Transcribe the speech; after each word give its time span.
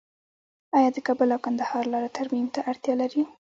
آیا 0.77 0.89
د 0.93 0.97
کابل 1.07 1.29
او 1.35 1.39
کندهار 1.45 1.83
لاره 1.93 2.09
ترمیم 2.17 2.47
ته 2.53 2.59
اړتیا 2.69 2.93
لري؟ 3.01 3.21